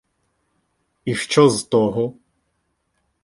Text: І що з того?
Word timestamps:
І 1.05 1.15
що 1.15 1.49
з 1.49 1.63
того? 1.63 2.13